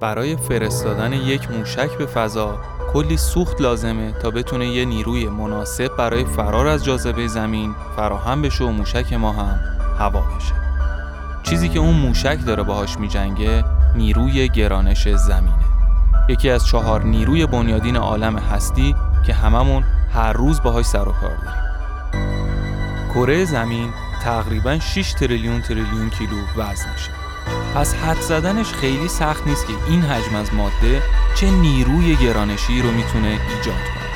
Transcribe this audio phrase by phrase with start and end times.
[0.00, 2.58] برای فرستادن یک موشک به فضا
[2.92, 8.64] کلی سوخت لازمه تا بتونه یه نیروی مناسب برای فرار از جاذبه زمین فراهم بشه
[8.64, 9.60] و موشک ما هم
[9.98, 10.54] هوا بشه.
[11.42, 15.64] چیزی که اون موشک داره باهاش میجنگه نیروی گرانش زمینه.
[16.28, 18.94] یکی از چهار نیروی بنیادین عالم هستی
[19.26, 21.70] که هممون هر روز باهاش سر و کار داریم.
[23.14, 23.90] کره زمین
[24.22, 27.19] تقریبا 6 تریلیون تریلیون کیلو وزنشه
[27.74, 31.02] پس حد زدنش خیلی سخت نیست که این حجم از ماده
[31.36, 34.10] چه نیروی گرانشی رو می‌تونه ایجاد کنه.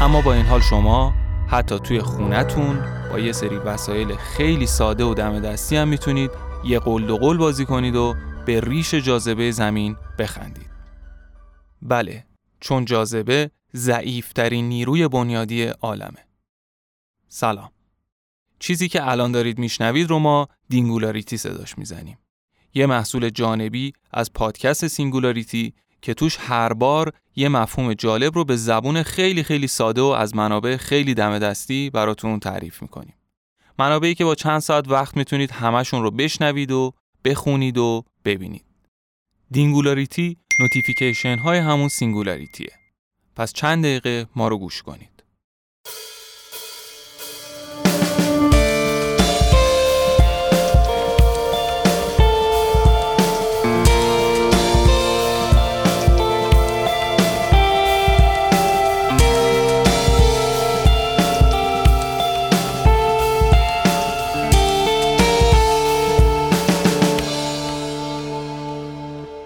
[0.00, 1.14] اما با این حال شما
[1.48, 6.30] حتی توی خونتون با یه سری وسایل خیلی ساده و دم دستی هم می‌تونید
[6.64, 8.14] یه قلد و قل بازی کنید و
[8.46, 10.70] به ریش جاذبه زمین بخندید.
[11.82, 12.24] بله
[12.60, 16.26] چون جاذبه ضعیفترین نیروی بنیادی عالمه.
[17.28, 17.70] سلام.
[18.58, 22.18] چیزی که الان دارید میشنوید رو ما Dingularity صداش می‌زنیم.
[22.74, 28.56] یه محصول جانبی از پادکست Singularity که توش هر بار یه مفهوم جالب رو به
[28.56, 33.14] زبون خیلی خیلی ساده و از منابع خیلی دم دستی براتون تعریف می‌کنیم.
[33.78, 36.92] منابعی که با چند ساعت وقت می‌تونید همشون رو بشنوید و
[37.24, 38.64] بخونید و ببینید.
[39.50, 42.72] Dingularity notification های همون Singularity ه.
[43.36, 45.13] پس چند دقیقه ما رو گوش کنید.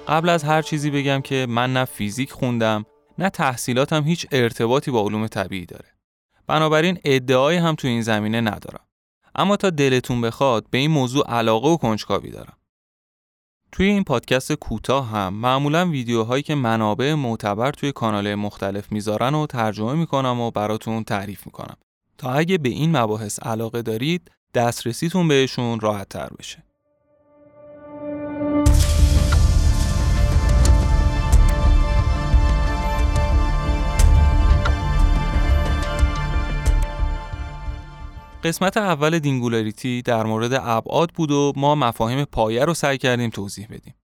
[0.08, 2.84] قبل از هر چیزی بگم که من نه فیزیک خوندم
[3.18, 5.88] نه تحصیلاتم هیچ ارتباطی با علوم طبیعی داره.
[6.46, 8.84] بنابراین ادعایی هم تو این زمینه ندارم.
[9.34, 12.56] اما تا دلتون بخواد به این موضوع علاقه و کنجکاوی دارم.
[13.72, 19.46] توی این پادکست کوتاه هم معمولا ویدیوهایی که منابع معتبر توی کانال مختلف می‌ذارن و
[19.46, 21.76] ترجمه می‌کنم و براتون تعریف می‌کنم
[22.18, 26.67] تا اگه به این مباحث علاقه دارید دسترسیتون بهشون راحت تر بشه.
[38.48, 43.66] قسمت اول دینگولاریتی در مورد ابعاد بود و ما مفاهیم پایه رو سعی کردیم توضیح
[43.70, 43.94] بدیم.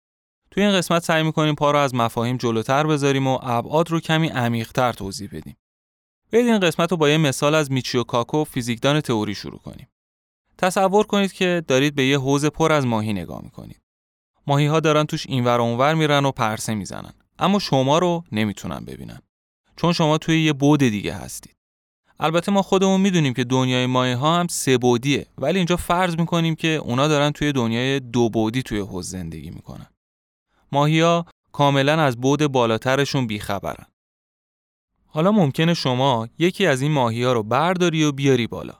[0.50, 4.28] توی این قسمت سعی می‌کنیم پا رو از مفاهیم جلوتر بذاریم و ابعاد رو کمی
[4.28, 5.56] عمیقتر توضیح بدیم.
[6.32, 9.88] برید این قسمت رو با یه مثال از میچیو کاکو فیزیکدان تئوری شروع کنیم.
[10.58, 13.80] تصور کنید که دارید به یه حوز پر از ماهی نگاه می‌کنید.
[14.46, 17.12] ماهی ها دارن توش اینور اونور میرن و پرسه می‌زنن.
[17.38, 19.18] اما شما رو نمی‌تونن ببینن.
[19.76, 21.56] چون شما توی یه بود دیگه هستید.
[22.20, 26.54] البته ما خودمون می‌دونیم که دنیای مایه ها هم سه بودیه ولی اینجا فرض می‌کنیم
[26.54, 29.86] که اونا دارن توی دنیای دو بودی توی حوض زندگی می‌کنن.
[30.72, 33.86] ماهیا کاملا از بود بالاترشون بیخبرن.
[35.06, 38.74] حالا ممکنه شما یکی از این ماهی ها رو برداری و بیاری بالا.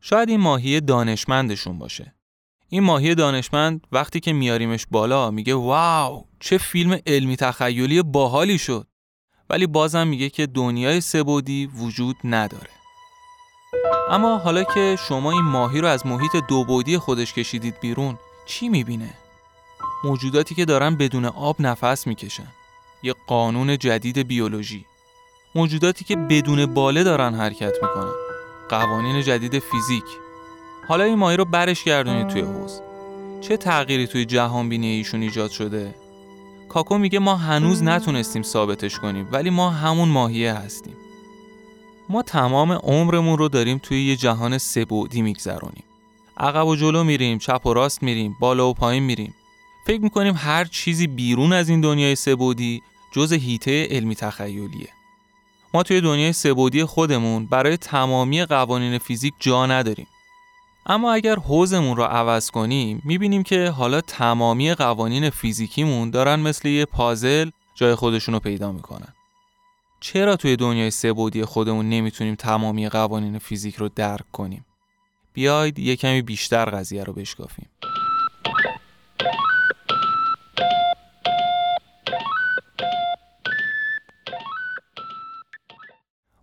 [0.00, 2.14] شاید این ماهی دانشمندشون باشه.
[2.68, 8.86] این ماهی دانشمند وقتی که میاریمش بالا میگه واو چه فیلم علمی تخیلی باحالی شد.
[9.50, 12.70] ولی بازم میگه که دنیای سبودی وجود نداره
[14.10, 19.14] اما حالا که شما این ماهی رو از محیط دوبودی خودش کشیدید بیرون چی می‌بینه؟
[20.04, 22.46] موجوداتی که دارن بدون آب نفس می‌کشن.
[23.02, 24.86] یه قانون جدید بیولوژی.
[25.54, 28.12] موجوداتی که بدون باله دارن حرکت می‌کنن.
[28.68, 30.04] قوانین جدید فیزیک.
[30.88, 32.80] حالا این ماهی رو برش گردونید توی حوز
[33.40, 35.94] چه تغییری توی جهان بینی ایشون ایجاد شده؟
[36.68, 40.96] کاکو میگه ما هنوز نتونستیم ثابتش کنیم ولی ما همون ماهیه هستیم.
[42.08, 45.84] ما تمام عمرمون رو داریم توی یه جهان سبودی میگذرونیم.
[46.36, 49.34] عقب و جلو میریم چپ و راست میریم بالا و پایین میریم.
[49.86, 52.82] فکر می‌کنیم هر چیزی بیرون از این دنیای سبودی
[53.12, 54.88] جز هیته علمی تخیلیه.
[55.74, 60.06] ما توی دنیای سبودی خودمون برای تمامی قوانین فیزیک جا نداریم.
[60.86, 66.84] اما اگر حوزمون رو عوض کنیم می‌بینیم که حالا تمامی قوانین فیزیکیمون دارن مثل یه
[66.84, 69.14] پازل جای خودشون رو پیدا می‌کنن.
[70.04, 74.66] چرا توی دنیای سبودی خودمون نمی‌تونیم تمامی قوانین فیزیک رو درک کنیم؟
[75.32, 77.70] بیاید یه کمی بیشتر قضیه رو بشکافیم.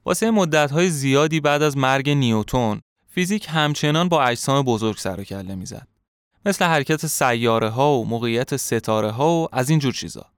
[0.05, 5.55] واسه مدت‌های زیادی بعد از مرگ نیوتون فیزیک همچنان با اجسام بزرگ سر و کله
[5.55, 5.87] می‌زد.
[6.45, 10.30] مثل حرکت سیاره ها و موقعیت ستاره ها و از این جور چیزا.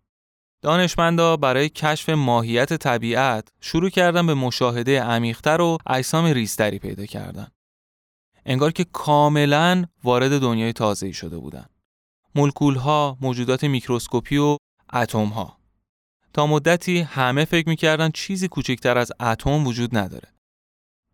[0.63, 7.47] دانشمندا برای کشف ماهیت طبیعت شروع کردن به مشاهده عمیقتر و اجسام ریزتری پیدا کردن.
[8.45, 11.65] انگار که کاملا وارد دنیای تازه‌ای شده بودن.
[12.35, 14.57] مولکول ها، موجودات میکروسکوپی و
[14.93, 15.57] اتم ها
[16.33, 20.33] تا مدتی همه فکر می‌کردن چیزی کوچکتر از اتم وجود نداره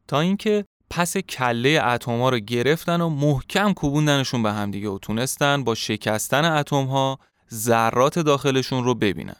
[0.07, 5.63] تا اینکه پس کله اتم ها رو گرفتن و محکم کوبوندنشون به همدیگه و تونستن
[5.63, 7.19] با شکستن اتم ها
[7.53, 9.39] ذرات داخلشون رو ببینن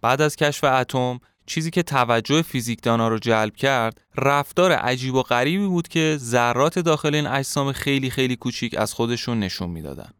[0.00, 5.66] بعد از کشف اتم چیزی که توجه فیزیکدانا رو جلب کرد رفتار عجیب و غریبی
[5.66, 10.10] بود که ذرات داخل این اجسام خیلی خیلی کوچیک از خودشون نشون می‌دادن.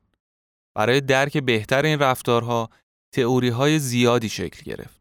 [0.74, 2.70] برای درک بهتر این رفتارها
[3.12, 5.00] تئوری های زیادی شکل گرفت.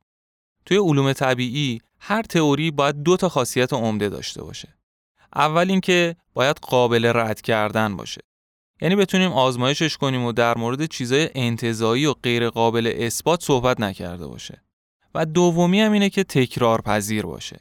[0.65, 4.73] توی علوم طبیعی هر تئوری باید دو تا خاصیت عمده داشته باشه.
[5.35, 8.21] اول اینکه باید قابل رد کردن باشه.
[8.81, 14.27] یعنی بتونیم آزمایشش کنیم و در مورد چیزای انتظایی و غیر قابل اثبات صحبت نکرده
[14.27, 14.61] باشه.
[15.15, 17.59] و دومی هم اینه که تکرار پذیر باشه.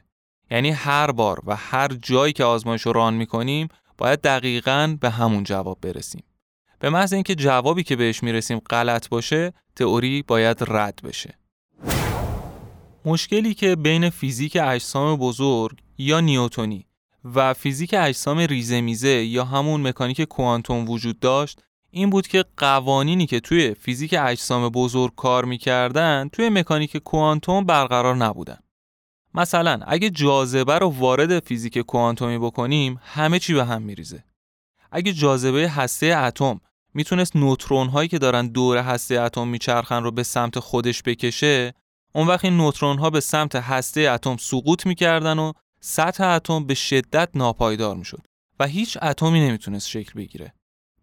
[0.50, 3.68] یعنی هر بار و هر جایی که آزمایش رو ران می‌کنیم
[3.98, 6.24] باید دقیقاً به همون جواب برسیم.
[6.78, 11.38] به محض اینکه جوابی که بهش می‌رسیم غلط باشه، تئوری باید رد بشه.
[13.04, 16.87] مشکلی که بین فیزیک اجسام بزرگ یا نیوتونی
[17.24, 23.40] و فیزیک اجسام ریزه یا همون مکانیک کوانتوم وجود داشت این بود که قوانینی که
[23.40, 28.58] توی فیزیک اجسام بزرگ کار می‌کردن توی مکانیک کوانتوم برقرار نبودن.
[29.34, 34.24] مثلا اگه جاذبه رو وارد فیزیک کوانتومی بکنیم همه چی به هم میریزه.
[34.92, 36.60] اگه جاذبه هسته اتم
[36.94, 41.74] می‌تونست نوترون هایی که دارن دور هسته اتم میچرخن رو به سمت خودش بکشه
[42.14, 46.74] اون وقت این نوترون ها به سمت هسته اتم سقوط می‌کردن و سطح اتم به
[46.74, 48.26] شدت ناپایدار می‌شد
[48.60, 50.54] و هیچ اتمی نمی‌تونست شکل بگیره.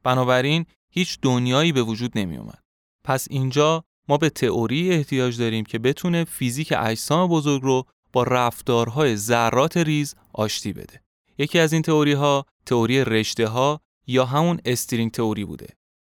[0.03, 2.63] بنابراین هیچ دنیایی به وجود نمی اومد.
[3.03, 9.15] پس اینجا ما به تئوری احتیاج داریم که بتونه فیزیک اجسام بزرگ رو با رفتارهای
[9.15, 11.01] ذرات ریز آشتی بده.
[11.37, 15.67] یکی از این تئوری ها تئوری رشته ها یا همون استرینگ تئوری بوده.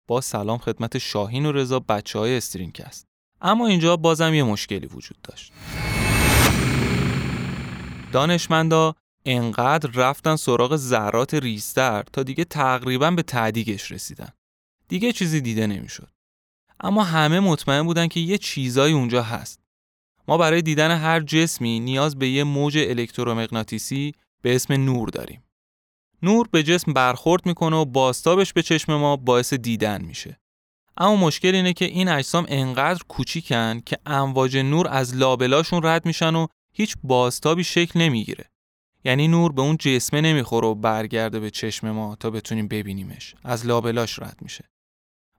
[0.08, 3.06] با سلام خدمت شاهین و رضا بچه های استرینگ است.
[3.42, 5.54] اما اینجا بازم یه مشکلی وجود داشت.
[8.16, 8.96] دانشمندا
[9.26, 14.30] انقدر رفتن سراغ ذرات ریزتر تا دیگه تقریبا به تعدیگش رسیدن.
[14.88, 16.10] دیگه چیزی دیده نمی‌شد.
[16.80, 19.60] اما همه مطمئن بودن که یه چیزایی اونجا هست.
[20.28, 25.44] ما برای دیدن هر جسمی نیاز به یه موج الکترومغناطیسی به اسم نور داریم.
[26.22, 30.40] نور به جسم برخورد می‌کنه و باستابش به چشم ما باعث دیدن میشه.
[30.98, 36.36] اما مشکل اینه که این اجسام انقدر کوچیکن که امواج نور از لابلاشون رد میشن
[36.36, 36.48] و
[36.78, 38.46] هیچ باستابی شکل نمی‌گیره.
[39.04, 43.36] یعنی نور به اون جسمه نمی‌خوره و برگرده به چشم ما تا بتونیم ببینیمش.
[43.44, 44.70] از لابلاش رد میشه.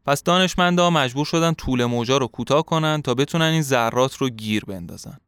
[0.06, 4.65] پس دانشمندا مجبور شدن طول موجا رو کوتاه کنن تا بتونن این ذرات رو گیر
[4.65, 5.19] بندازن.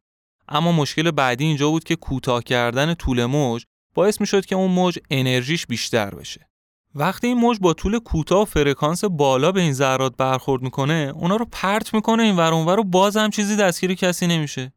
[0.48, 3.64] اما مشکل بعدی اینجا بود که کوتاه کردن طول موج
[3.94, 6.48] باعث می‌شد که اون موج انرژیش بیشتر بشه.
[6.94, 11.46] وقتی این موج با طول کوتاه فرکانس بالا به این ذرات برخورد می‌کنه، اونا رو
[11.52, 14.72] پرت می‌کنه این ور اونور و باز هم چیزی دستگیر کسی نمیشه.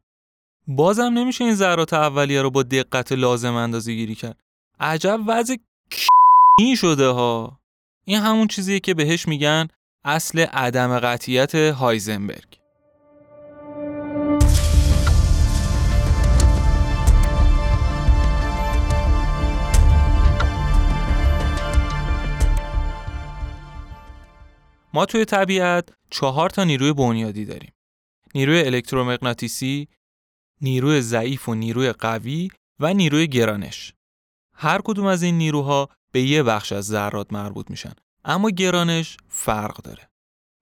[0.68, 4.40] بازم نمیشه این ذرات اولیه رو با دقت لازم اندازه گیری کرد.
[4.80, 5.56] عجب وضع
[6.76, 7.60] شده ها.
[8.04, 9.68] این همون چیزیه که بهش میگن
[10.04, 12.58] اصل عدم قطیت هایزنبرگ
[24.94, 27.72] ما توی طبیعت چهار تا نیروی بنیادی داریم.
[28.34, 29.88] نیروی الکترومغناطیسی،
[30.62, 32.50] نیروی ضعیف و نیروی قوی
[32.80, 33.92] و نیروی گرانش.
[34.54, 37.92] هر کدوم از این نیروها به یه بخش از ذرات مربوط میشن
[38.24, 40.08] اما گرانش فرق داره.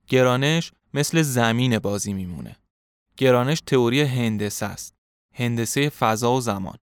[0.09, 2.57] گرانش مثل زمین بازی میمونه.
[3.17, 4.95] گرانش تئوری هندسه است.
[5.35, 6.77] هندسه فضا و زمان.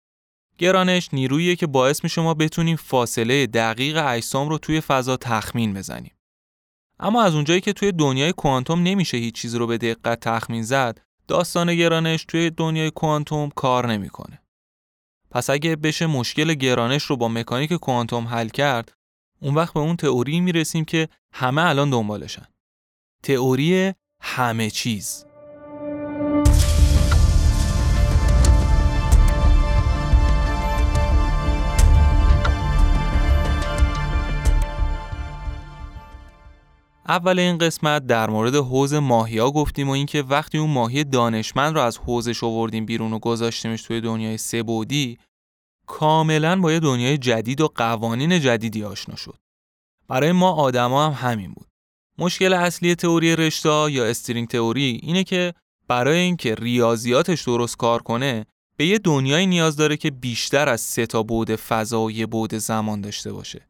[0.59, 6.14] گرانش نیروییه که باعث میشه ما بتونیم فاصله دقیق اجسام رو توی فضا تخمین بزنیم.
[6.99, 11.00] اما از اونجایی که توی دنیای کوانتوم نمیشه هیچ چیز رو به دقت تخمین زد،
[11.28, 14.43] داستان گرانش توی دنیای کوانتوم کار نمی‌کنه.
[15.31, 18.93] پس اگه بشه مشکل گرانش رو با مکانیک کوانتوم حل کرد،
[19.40, 22.47] اون وقت به اون تئوری می‌رسیم که همه الان دنبالشن.
[23.23, 25.26] تئوری همه چیز.
[37.08, 41.80] اول این قسمت در مورد حوز ماهیا گفتیم و اینکه وقتی اون ماهی دانشمند رو
[41.80, 45.18] از حوزش آوردیم بیرون و گذاشتیمش توی دنیای سبودی
[45.87, 49.37] کاملا با یه دنیای جدید و قوانین جدیدی آشنا شد.
[50.08, 51.66] برای ما آدما هم همین بود.
[52.18, 55.54] مشکل اصلی تئوری رشته یا استرینگ تئوری اینه که
[55.88, 58.46] برای اینکه ریاضیاتش درست کار کنه
[58.76, 62.58] به یه دنیایی نیاز داره که بیشتر از سه تا بعد فضا و یه بعد
[62.58, 63.68] زمان داشته باشه.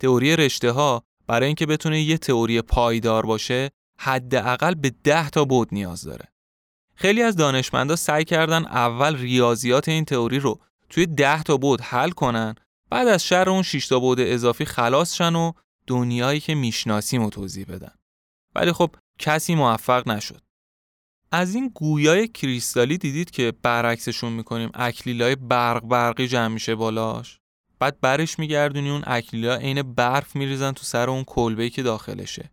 [0.00, 5.68] تئوری رشته ها برای اینکه بتونه یه تئوری پایدار باشه حداقل به 10 تا بود
[5.72, 6.28] نیاز داره.
[6.94, 12.10] خیلی از دانشمندا سعی کردن اول ریاضیات این تئوری رو توی 10 تا بود حل
[12.10, 12.54] کنن
[12.90, 15.52] بعد از شر اون 6 تا بود اضافی خلاص شن و
[15.86, 17.92] دنیایی که می‌شناسیم رو توضیح بدن.
[18.54, 20.42] ولی خب کسی موفق نشد.
[21.32, 27.40] از این گویای کریستالی دیدید که برعکسشون می‌کنیم اکلیلای برق برقی جمع میشه بالاش
[27.78, 32.50] بعد برش میگردونی اون اکلیلا عین برف میریزن تو سر اون کلبه که داخلشه.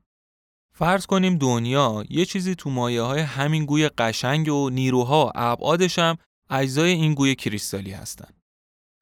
[0.75, 5.99] فرض کنیم دنیا یه چیزی تو مایه های همین گوی قشنگ و نیروها و ابعادش
[5.99, 6.17] هم
[6.49, 8.29] اجزای این گوی کریستالی هستن.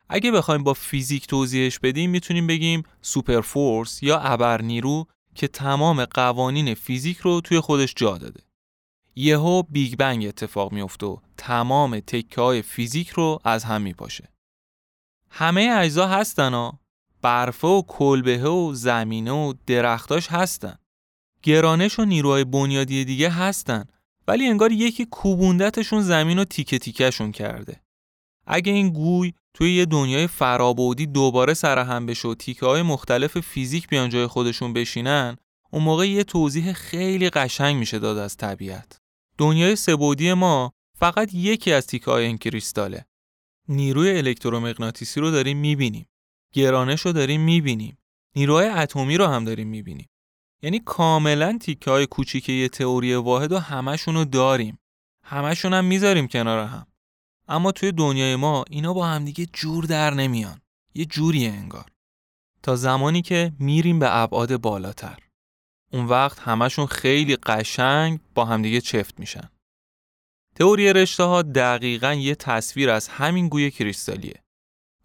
[0.09, 6.05] اگه بخوایم با فیزیک توضیحش بدیم می‌تونیم بگیم super force یا ابر نیرو که تمام
[6.05, 8.43] قوانین فیزیک رو توی خودش جا داده.
[9.15, 14.30] یهو Big Bang اتفاق میفته و تمام تکه های فیزیک رو از هم میپاشه.
[15.31, 16.79] همه اجزا هستن ها.
[17.21, 20.75] برفه و کلبه و زمینه و درختاش هستن.
[21.43, 23.85] گرانش و نیروهای بنیادی دیگه هستن
[24.27, 27.81] ولی انگار یکی کوبوندتشون زمین و تیکه تیکهشون کرده.
[28.47, 33.88] اگه این گوی توی یه دنیای فرابودی دوباره سرهم بشه و تیکه های مختلف فیزیک
[33.88, 35.38] بیان جای خودشون بشینن
[35.71, 38.97] اون موقع یه توضیح خیلی قشنگ میشه داد از طبیعت.
[39.38, 43.05] دنیای سبودی ما فقط یکی از تیکه های این کریستاله.
[43.71, 46.07] نیروی الکترومغناطیسی رو داریم می‌بینیم.
[46.53, 47.97] گرانش رو داریم می‌بینیم.
[48.35, 50.09] نیروهای اتمی رو هم داریم می‌بینیم.
[50.61, 54.79] یعنی کاملا تیکه های کوچیک یه تئوری واحد و همشون رو داریم.
[55.23, 56.87] همشون هم می‌ذاریم کنار هم.
[57.47, 60.61] اما توی دنیای ما اینا با همدیگه جور در نمیان.
[60.93, 61.85] یه جوریه انگار.
[62.63, 65.19] تا زمانی که میریم به ابعاد بالاتر.
[65.93, 69.49] اون وقت همشون خیلی قشنگ با همدیگه چفت میشن.
[70.55, 74.43] تئوری رشته ها دقیقا یه تصویر از همین گوی کریستالیه.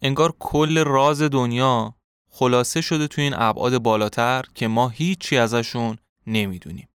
[0.01, 1.95] انگار کل راز دنیا
[2.29, 6.87] خلاصه شده تو این ابعاد بالاتر که ما هیچی ازشون نمی‌دونیم.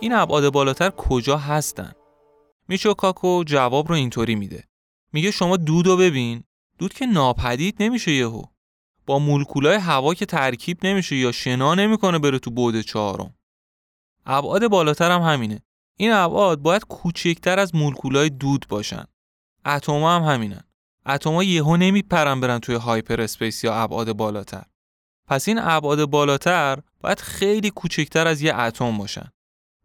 [0.00, 1.92] این ابعاد بالاتر کجا هستن؟
[2.68, 4.64] میچیو کاکو جواب رو اینطوری میده.
[5.12, 6.44] میگه شما دودو ببین.
[6.78, 8.42] دود که ناپدید نمیشه یهو.
[9.06, 13.34] با مولکولای هوا که ترکیب نمیشه یا شنا نمی‌کنه بره تو بعد چهارم.
[14.26, 15.62] ابعاد بالاتر هم همینه.
[15.96, 19.04] این ابعاد باید کوچکتر از مولکولای دود باشن.
[19.64, 20.62] اتما هم همینن.
[21.06, 24.64] اتما یهو نمیپرن برن توی hyperspace یا ابعاد بالاتر.
[25.26, 29.30] پس این ابعاد بالاتر باید خیلی کوچکتر از یه اتم باشن.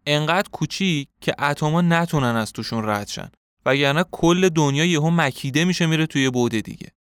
[0.06, 3.32] انقدر کوچیک که اتما نتونن از توشون رد شن.
[3.66, 6.92] وگرنه کل دنیا یهو مکیده میشه میره توی بعد دیگه.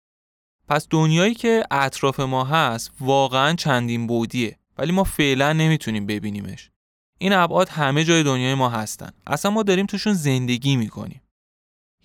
[0.67, 6.69] پس دنیایی که اطراف ما هست واقعا چندین بودیه ولی ما فعلا نمی‌تونیم ببینیمش.
[7.17, 9.11] این ابعاد همه جای دنیای ما هستن.
[9.27, 11.21] اصلا ما داریم توشون زندگی می‌کنیم.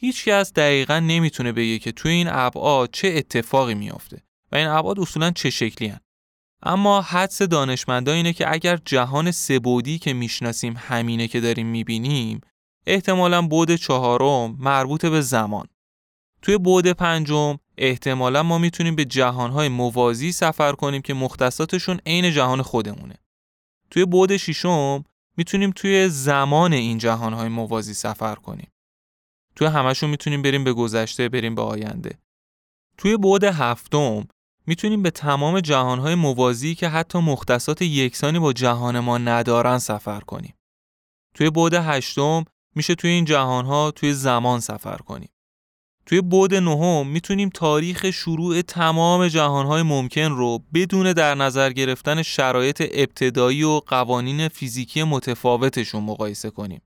[0.00, 5.30] هیچکس دقیقا نمی‌تونه بگه که توی این ابعاد چه اتفاقی میافته و این ابعاد اصولا
[5.30, 6.00] چه شکلی هن.
[6.62, 12.40] اما حدس دانشمندا اینه که اگر جهان سبودی که می‌شناسیم همینه که داریم می‌بینیم
[12.86, 15.66] احتمالا بود چهارم مربوط به زمان.
[16.42, 22.62] توی بود پنجم احتمالا ما می‌تونیم به جهانهای موازی سفر کنیم که مختصاتشون عین جهان
[22.62, 23.14] خودمونه.
[23.90, 25.04] توی بود ششم
[25.36, 28.70] می‌تونیم توی زمان این جهانهای موازی سفر کنیم.
[29.56, 32.18] توی همشون می‌تونیم بریم به گذشته بریم به آینده.
[32.96, 34.28] توی بود هفتم
[34.68, 40.54] می‌تونیم به تمام جهانهای موازی که حتی مختصات یکسانی با جهان ما ندارن سفر کنیم.
[41.34, 42.44] توی بعد هشتم
[42.74, 45.28] میشه توی این جهانها توی زمان سفر کنیم.
[46.06, 52.82] توی بعد نهم می‌تونیم تاریخ شروع تمام جهانهای ممکن رو بدون در نظر گرفتن شرایط
[52.92, 56.82] ابتدایی و قوانین فیزیکی متفاوتشون مقایسه کنیم.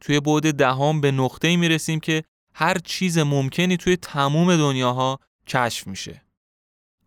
[0.00, 6.23] توی بعد دهم به نقطه‌ای می‌رسیم که هر چیز ممکنی توی تمام دنیاها کشف میشه.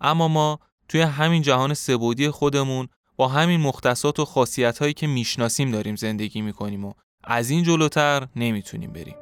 [0.02, 5.72] اما ما توی همین جهان سبودی خودمون با همین مختصات و خاصیت هایی که می‌شناسیم
[5.72, 9.16] داریم زندگی می‌کنیم و از این جلوتر نمی‌تونیم بریم.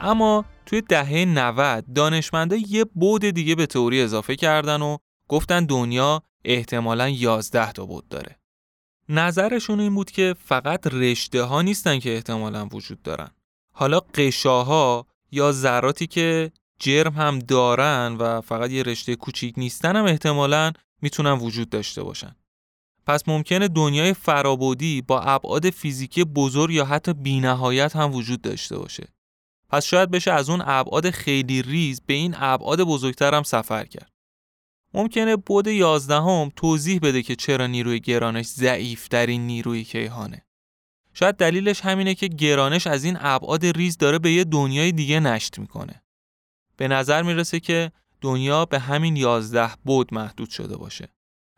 [0.00, 4.96] اما توی دهه 90 دانشمندا یه بود دیگه به تئوری اضافه کردن و
[5.28, 8.41] گفتن دنیا احتمالاً 11 تا بود داره.
[9.08, 13.30] نظرشون این بود که فقط رشته ها نیستن که احتمالا وجود دارن
[13.72, 20.04] حالا قشاها یا ذراتی که جرم هم دارن و فقط یه رشته کوچیک نیستن هم
[20.04, 22.36] احتمالا می‌تونن وجود داشته باشن
[23.06, 29.08] پس ممکنه دنیای فرابودی با ابعاد فیزیکی بزرگ یا حتی بینهایت هم وجود داشته باشه.
[29.68, 34.11] پس شاید بشه از اون ابعاد خیلی ریز به این ابعاد بزرگتر هم سفر کرد.
[34.94, 40.46] ممکنه بود یازدهم توضیح بده که چرا نیروی گرانش ضعیف این نیروی کیهانه.
[41.14, 45.58] شاید دلیلش همینه که گرانش از این ابعاد ریز داره به یه دنیای دیگه نشت
[45.58, 46.02] می‌کنه.
[46.76, 51.08] به نظر می‌رسه که دنیا به همین یازده بود محدود شده باشه.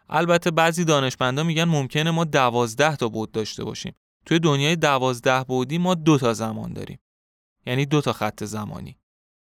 [0.08, 3.94] البته بعضی دانشمندا میگن ممکنه ما دوازده تا بود داشته باشیم.
[4.26, 6.98] توی دنیای دوازده بودی ما دو تا زمان داریم.
[7.66, 8.98] یعنی دو تا خط زمانی.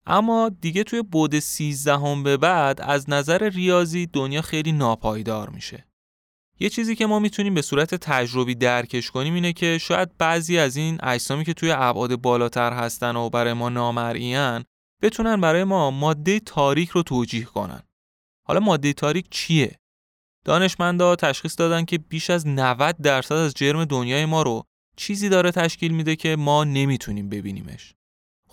[0.09, 5.87] اما دیگه توی بود 13 هم به بعد از نظر ریاضی دنیا خیلی ناپایدار میشه.
[6.59, 10.75] یه چیزی که ما می‌تونیم به صورت تجربی درکش کنیم اینه که شاید بعضی از
[10.75, 14.65] این اجسامی که توی ابعاد بالاتر هستن و برای ما نامرئیان
[15.01, 17.81] بتونن برای ما ماده تاریک رو توجیه کنن.
[18.47, 19.79] حالا ماده تاریک چیه؟
[20.45, 24.63] دانشمندا تشخیص دادن که بیش از 90 درصد از جرم دنیای ما رو
[24.95, 27.96] چیزی داره تشکیل میده که ما نمی‌تونیم ببینیمش.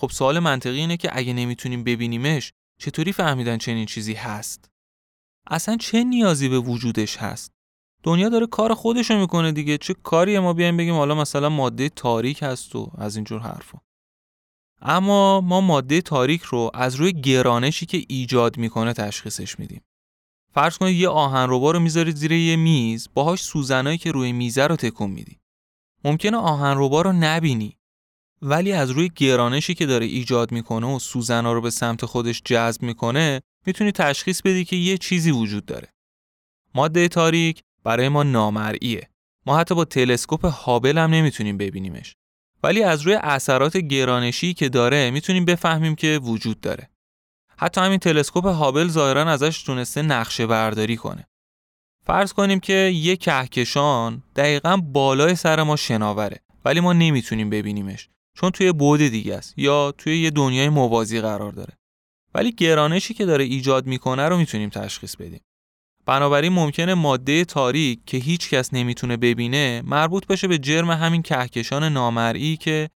[0.04, 4.70] خب سوال منطقی اینه که اگه نمی‌تونیم ببینیمش چطوری فهمیدن چنین چیزی هست؟
[5.46, 7.52] اصلا چه نیازی به وجودش هست؟
[8.02, 9.78] دنیا داره کار خودشو می‌کنه دیگه.
[9.78, 13.78] چه کاری ما بیایم بگیم حالا مثلا ماده تاریک هست و از اینجور حرفا.
[14.82, 19.84] اما ما ماده تاریک رو از روی گرانشی که ایجاد می‌کنه تشخیصش میدیم.
[20.54, 24.76] فرض کنید یه آهنربا رو می‌ذارید زیر یه میز باهاش سوزنایی که روی میزه رو
[24.76, 25.40] تکون میدی.
[26.04, 27.78] ممکنه آهنربا رو نبینی.
[28.46, 32.82] ولی از روی گرانشی که داره ایجاد می‌کنه و سوزنا رو به سمت خودش جذب
[32.82, 35.88] می‌کنه می‌تونی تشخیص بدی که یه چیزی وجود داره.
[36.74, 39.10] ماده تاریک برای ما نامرئیه.
[39.46, 42.16] ما حتی با تلسکوپ هابل هم نمی‌تونیم ببینیمش.
[42.62, 46.90] ولی از روی اثرات گرانشی که داره می‌تونیم بفهمیم که وجود داره.
[47.58, 51.28] حتی همین تلسکوپ هابل ظاهرا ازش تونسته نقشه برداری کنه.
[52.06, 58.50] فرض کنیم که یک کهکشان دقیقا بالای سر ما شناوره ولی ما نمی‌تونیم ببینیمش چون
[58.50, 61.78] توی بعد دیگه است یا توی یه دنیای موازی قرار داره.
[62.34, 65.40] ولی گرانشی که داره ایجاد می‌کنه رو می‌تونیم تشخیص بدیم.
[66.06, 71.84] بنابراین ممکنه ماده تاریک که هیچ کس نمی‌تونه ببینه مربوط بشه به جرم همین کهکشان
[71.84, 72.90] نامرئی که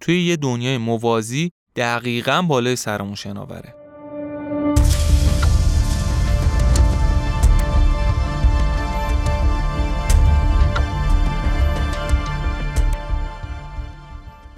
[0.00, 3.77] توی یه دنیای موازی دقیقا بالای سرمون شناوره.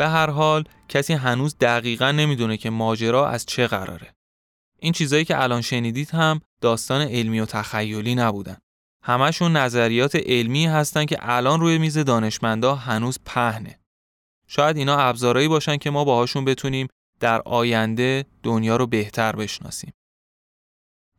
[0.01, 4.15] به هر حال کسی هنوز دقیقا نمی‌دونه که ماجرا از چه قراره.
[4.79, 8.57] این چیزایی که الان شنیدید هم داستان علمی و تخیلی نبودن.
[9.05, 13.81] همشون نظریات علمی هستن که الان روی میز دانشمندا هنوز پهنه.
[14.47, 16.89] شاید اینا ابزارهایی باشن که ما باهاشون بتونیم
[17.21, 19.93] در آینده دنیا رو بهتر بشناسیم.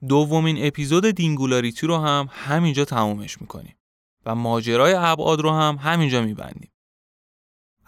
[0.08, 3.76] دومین اپیزود Dingularity رو هم همینجا تمومش می‌کنیم
[4.26, 6.71] و ماجرای ابعاد رو هم همینجا میبندیم.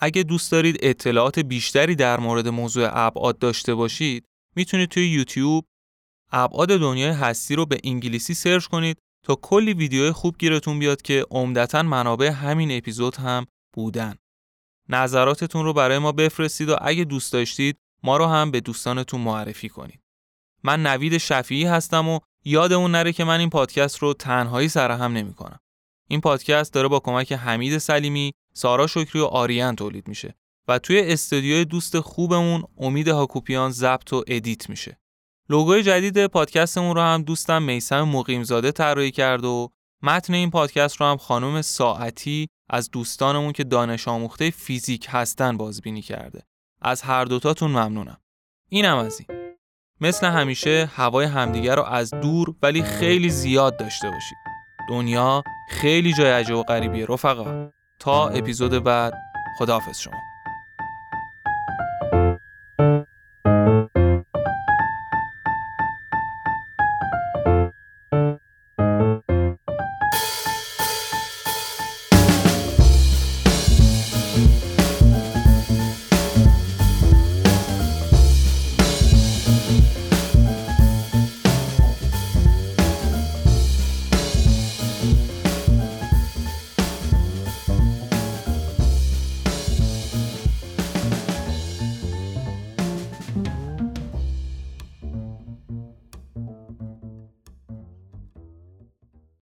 [0.04, 5.66] اگه دوست دارید اطلاعات بیشتری در مورد موضوع ابعاد داشته باشید می‌تونید توی یوتیوب
[6.32, 11.26] ابعاد دنیای هستی رو به انگلیسی search کنید تا کلی ویدیوهای خوب گیرتون بیاد که
[11.32, 14.16] عمدتا منابع همین اپیزود هم بودن.
[14.89, 19.70] نظراتتون رو برای ما بفرستید و اگه دوست داشتید ما رو هم به دوستانتون معرفی
[19.70, 20.00] کنید.
[20.63, 25.34] من نوید شفیعی هستم و یادمون نره که من این پادکست رو تنهایی سرهم نمی
[25.34, 25.60] کنم.
[26.08, 30.36] این پادکست داره با کمک حمید سلیمی سارا شکری و آریان تولید میشه
[30.68, 34.98] و توی استودیوی دوست خوبمون امید هاکوپیان ضبط و edit میشه.
[35.50, 39.70] لوگوی جدید پادکستمون رو هم دوستم میسم مقیمزاده طراحی کرد و
[40.02, 46.02] متن این پادکست رو هم خانم ساعتی از دوستانمون که دانش آموخته فیزیک هستن بازبینی
[46.02, 46.42] کرده.
[46.82, 48.18] از هر دوتاتون ممنونم.
[48.70, 49.39] اینم از این.
[50.02, 54.38] مثل همیشه هوای همدیگر رو از دور ولی خیلی زیاد داشته باشید.
[54.89, 57.70] دنیا خیلی جای عجب و غریبیه رفقا.
[58.04, 59.13] تا اپیزود بعد.
[59.60, 60.33] خداحافظ شما.